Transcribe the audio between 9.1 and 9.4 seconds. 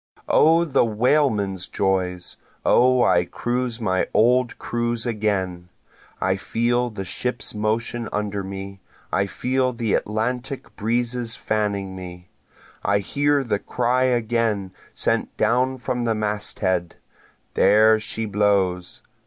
I